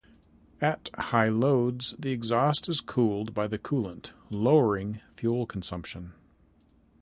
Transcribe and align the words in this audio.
At 0.61 0.89
high 0.95 1.29
loads, 1.29 1.93
the 1.99 2.09
exhaust 2.09 2.67
is 2.67 2.81
cooled 2.81 3.35
by 3.35 3.45
the 3.45 3.59
coolant, 3.59 4.13
lowering 4.31 4.99
fuel 5.15 5.45
consumption. 5.45 6.13